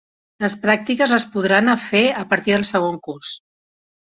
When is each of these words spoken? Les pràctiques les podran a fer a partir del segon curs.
Les 0.43 0.55
pràctiques 0.63 1.13
les 1.15 1.27
podran 1.35 1.73
a 1.73 1.77
fer 1.83 2.03
a 2.23 2.25
partir 2.33 2.57
del 2.57 2.67
segon 2.71 2.99
curs. 3.11 3.39